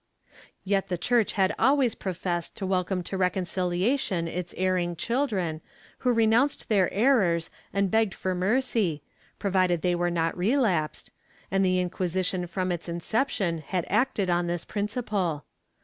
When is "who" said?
5.99-6.11